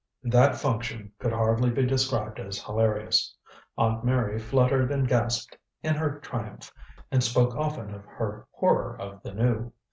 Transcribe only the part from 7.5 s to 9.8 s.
often of her horror of the new.